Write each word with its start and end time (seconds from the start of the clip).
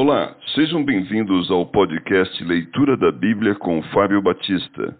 Olá, 0.00 0.32
sejam 0.54 0.84
bem-vindos 0.84 1.50
ao 1.50 1.66
podcast 1.66 2.44
Leitura 2.44 2.96
da 2.96 3.10
Bíblia 3.10 3.56
com 3.56 3.82
Fábio 3.92 4.22
Batista. 4.22 4.96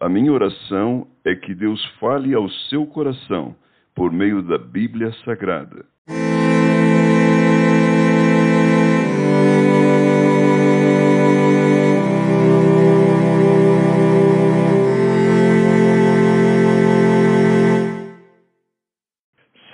A 0.00 0.08
minha 0.08 0.32
oração 0.32 1.06
é 1.22 1.34
que 1.34 1.54
Deus 1.54 1.84
fale 2.00 2.32
ao 2.32 2.48
seu 2.70 2.86
coração 2.86 3.54
por 3.94 4.10
meio 4.10 4.40
da 4.40 4.56
Bíblia 4.56 5.12
Sagrada. 5.22 5.84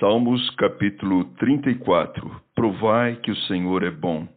Salmos 0.01 0.49
capítulo 0.57 1.23
34 1.39 2.29
Provai 2.53 3.15
que 3.15 3.31
o 3.31 3.35
Senhor 3.47 3.81
é 3.81 3.91
bom. 3.91 4.34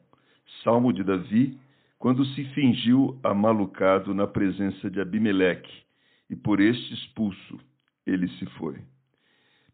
Salmo 0.62 0.92
de 0.92 1.02
Davi, 1.02 1.58
quando 1.98 2.24
se 2.24 2.44
fingiu 2.54 3.18
amalucado 3.22 4.14
na 4.14 4.26
presença 4.26 4.90
de 4.90 5.00
Abimeleque, 5.00 5.72
e 6.30 6.36
por 6.36 6.60
este 6.60 6.94
expulso 6.94 7.58
ele 8.06 8.28
se 8.38 8.46
foi. 8.58 8.76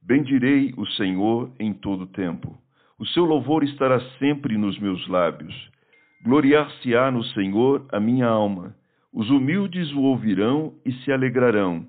Bendirei 0.02 0.74
o 0.76 0.86
Senhor 0.86 1.50
em 1.58 1.72
todo 1.72 2.06
tempo. 2.06 2.56
O 2.98 3.06
seu 3.06 3.24
louvor 3.24 3.64
estará 3.64 4.00
sempre 4.18 4.56
nos 4.56 4.78
meus 4.78 5.06
lábios. 5.08 5.54
Gloriar-se-á 6.22 7.10
no 7.10 7.24
Senhor 7.24 7.86
a 7.90 7.98
minha 7.98 8.26
alma. 8.26 8.74
Os 9.12 9.30
humildes 9.30 9.92
o 9.92 10.02
ouvirão 10.02 10.74
e 10.84 10.92
se 10.92 11.12
alegrarão. 11.12 11.86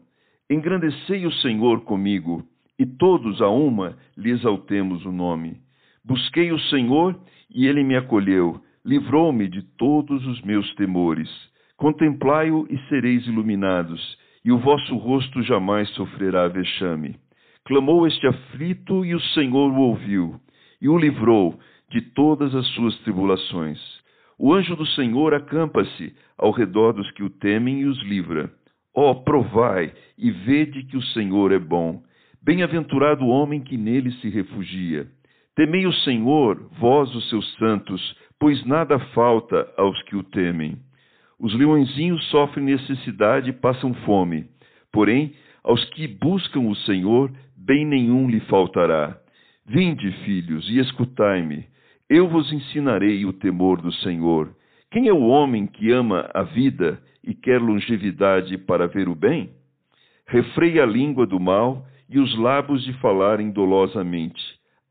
Engrandecei 0.50 1.26
o 1.26 1.32
Senhor 1.32 1.82
comigo 1.82 2.46
e 2.78 2.86
todos 2.86 3.42
a 3.42 3.50
uma 3.50 3.98
lhe 4.18 4.32
exaltemos 4.32 5.06
o 5.06 5.12
nome. 5.12 5.62
Busquei 6.04 6.52
o 6.52 6.60
Senhor 6.60 7.20
e 7.50 7.68
ele 7.68 7.84
me 7.84 7.96
acolheu, 7.96 8.62
livrou-me 8.86 9.48
de 9.48 9.64
todos 9.78 10.26
os 10.28 10.42
meus 10.44 10.74
temores. 10.76 11.30
Contemplai-o 11.76 12.68
e 12.70 12.78
sereis 12.88 13.26
iluminados, 13.26 14.18
e 14.44 14.52
o 14.52 14.60
vosso 14.60 14.96
rosto 14.96 15.42
jamais 15.42 15.90
sofrerá 15.90 16.48
vexame. 16.48 17.16
Clamou 17.66 18.06
este 18.06 18.28
aflito 18.28 19.04
e 19.04 19.16
o 19.16 19.20
Senhor 19.20 19.72
o 19.72 19.80
ouviu, 19.80 20.40
e 20.80 20.88
o 20.88 20.98
livrou 20.98 21.60
de 21.90 22.02
todas 22.02 22.54
as 22.54 22.68
suas 22.76 22.96
tribulações. 23.00 23.80
O 24.38 24.54
anjo 24.54 24.76
do 24.76 24.86
Senhor 24.86 25.34
acampa-se 25.34 26.16
ao 26.38 26.52
redor 26.52 26.94
dos 26.94 27.10
que 27.12 27.24
o 27.24 27.30
temem 27.30 27.82
e 27.82 27.86
os 27.86 28.02
livra. 28.04 28.52
Ó, 28.94 29.12
oh, 29.12 29.16
provai 29.24 29.92
e 30.18 30.30
vede 30.30 30.84
que 30.84 30.96
o 30.96 31.02
Senhor 31.02 31.52
é 31.52 31.60
bom 31.60 32.02
Bem-aventurado 32.46 33.26
o 33.26 33.30
homem 33.30 33.60
que 33.60 33.76
nele 33.76 34.12
se 34.22 34.30
refugia. 34.30 35.08
Temei 35.56 35.88
o 35.88 35.94
Senhor, 35.94 36.70
vós 36.78 37.16
os 37.16 37.30
seus 37.30 37.56
santos, 37.56 38.16
pois 38.38 38.66
nada 38.66 39.00
falta 39.14 39.72
aos 39.78 40.02
que 40.04 40.16
o 40.16 40.24
temem. 40.24 40.78
Os 41.40 41.54
leõezinhos 41.54 42.26
sofrem 42.30 42.66
necessidade 42.66 43.50
e 43.52 43.54
passam 43.54 43.94
fome, 44.06 44.50
porém, 44.92 45.34
aos 45.64 45.84
que 45.92 46.08
buscam 46.08 46.60
o 46.60 46.76
Senhor, 46.76 47.32
bem 47.56 47.86
nenhum 47.86 48.30
lhe 48.30 48.42
faltará. 48.42 49.18
Vinde, 49.66 50.12
filhos, 50.26 50.70
e 50.70 50.78
escutai-me. 50.78 51.66
Eu 52.10 52.28
vos 52.28 52.52
ensinarei 52.52 53.26
o 53.26 53.32
temor 53.32 53.82
do 53.82 53.94
Senhor. 53.94 54.54
Quem 54.92 55.08
é 55.08 55.14
o 55.14 55.26
homem 55.26 55.66
que 55.68 55.90
ama 55.90 56.30
a 56.34 56.44
vida 56.44 57.02
e 57.24 57.34
quer 57.34 57.62
longevidade 57.62 58.58
para 58.58 58.88
ver 58.88 59.08
o 59.08 59.16
bem? 59.16 59.52
Refreia 60.28 60.84
a 60.84 60.86
língua 60.86 61.26
do 61.26 61.40
mal 61.40 61.86
e 62.10 62.20
os 62.20 62.38
lábios 62.38 62.84
de 62.84 62.94
falarem 63.00 63.52
dolosamente. 63.52 64.44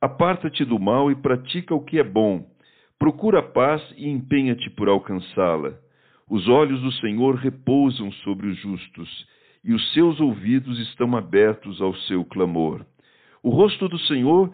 Aparta-te 0.04 0.66
do 0.66 0.78
mal 0.78 1.10
e 1.10 1.14
pratica 1.14 1.74
o 1.74 1.82
que 1.82 1.98
é 1.98 2.04
bom. 2.04 2.44
Procura 2.98 3.38
a 3.38 3.42
paz 3.42 3.82
e 3.96 4.06
empenha-te 4.06 4.68
por 4.68 4.86
alcançá-la. 4.86 5.78
Os 6.28 6.46
olhos 6.46 6.78
do 6.82 6.92
Senhor 6.92 7.36
repousam 7.36 8.12
sobre 8.12 8.48
os 8.48 8.58
justos, 8.58 9.26
e 9.64 9.72
os 9.72 9.94
seus 9.94 10.20
ouvidos 10.20 10.78
estão 10.90 11.16
abertos 11.16 11.80
ao 11.80 11.94
seu 11.94 12.22
clamor. 12.22 12.84
O 13.42 13.48
rosto 13.48 13.88
do 13.88 13.98
Senhor 14.00 14.52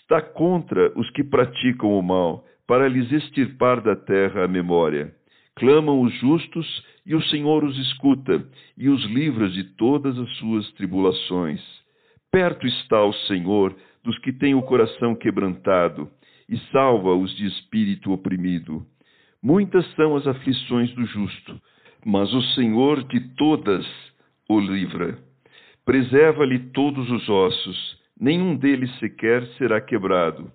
está 0.00 0.20
contra 0.20 0.92
os 0.98 1.08
que 1.10 1.22
praticam 1.22 1.96
o 1.96 2.02
mal, 2.02 2.44
para 2.66 2.88
lhes 2.88 3.12
extirpar 3.12 3.80
da 3.80 3.94
terra 3.94 4.46
a 4.46 4.48
memória. 4.48 5.14
Clamam 5.54 6.00
os 6.00 6.12
justos, 6.14 6.66
e 7.06 7.14
o 7.14 7.22
Senhor 7.22 7.62
os 7.62 7.78
escuta, 7.78 8.44
e 8.76 8.88
os 8.88 9.04
livra 9.04 9.48
de 9.48 9.62
todas 9.76 10.18
as 10.18 10.28
suas 10.38 10.68
tribulações. 10.72 11.62
Perto 12.30 12.66
está 12.66 13.02
o 13.04 13.12
Senhor 13.26 13.74
dos 14.04 14.18
que 14.18 14.32
têm 14.32 14.54
o 14.54 14.62
coração 14.62 15.14
quebrantado 15.14 16.10
e 16.46 16.58
salva-os 16.70 17.34
de 17.34 17.46
espírito 17.46 18.12
oprimido. 18.12 18.86
Muitas 19.42 19.90
são 19.94 20.14
as 20.14 20.26
aflições 20.26 20.92
do 20.94 21.06
justo, 21.06 21.58
mas 22.04 22.32
o 22.34 22.42
Senhor 22.54 23.02
de 23.04 23.20
todas 23.34 23.86
o 24.46 24.60
livra. 24.60 25.18
Preserva-lhe 25.86 26.58
todos 26.70 27.10
os 27.10 27.26
ossos, 27.30 27.98
nenhum 28.20 28.54
deles 28.54 28.94
sequer 28.98 29.46
será 29.56 29.80
quebrado. 29.80 30.52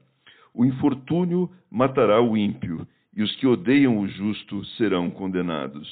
O 0.54 0.64
infortúnio 0.64 1.50
matará 1.72 2.22
o 2.22 2.38
ímpio, 2.38 2.88
e 3.16 3.24
os 3.24 3.36
que 3.38 3.48
odeiam 3.48 3.98
o 3.98 4.08
justo 4.08 4.64
serão 4.78 5.10
condenados. 5.10 5.90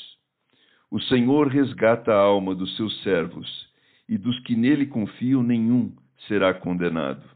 O 0.91 0.99
Senhor 0.99 1.47
resgata 1.47 2.11
a 2.11 2.19
alma 2.19 2.53
dos 2.53 2.75
seus 2.75 3.01
servos 3.01 3.70
e 4.11 4.17
dos 4.17 4.37
que 4.41 4.57
nele 4.57 4.87
confiam 4.87 5.41
nenhum 5.41 5.89
será 6.27 6.53
condenado. 6.53 7.23